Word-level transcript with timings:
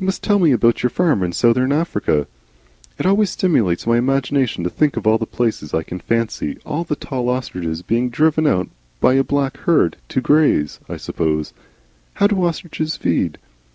"You 0.00 0.06
must 0.06 0.22
tell 0.22 0.38
me 0.38 0.50
about 0.50 0.82
your 0.82 0.88
farm 0.88 1.22
in 1.22 1.32
South 1.34 1.58
Africa. 1.58 2.26
It 2.98 3.04
always 3.04 3.28
stimulates 3.28 3.86
my 3.86 3.98
imagination 3.98 4.64
to 4.64 4.70
think 4.70 4.96
of 4.96 5.02
these 5.04 5.28
places. 5.30 5.74
I 5.74 5.82
can 5.82 5.98
fancy 5.98 6.56
all 6.64 6.84
the 6.84 6.96
tall 6.96 7.28
ostriches 7.28 7.82
being 7.82 8.08
driven 8.08 8.46
out 8.46 8.70
by 9.02 9.12
a 9.12 9.22
black 9.22 9.58
herd 9.68 9.98
to 10.08 10.22
graze, 10.22 10.80
I 10.88 10.96
suppose. 10.96 11.52
How 12.14 12.26
do 12.28 12.42
ostriches 12.42 12.96
feed?" 12.96 13.36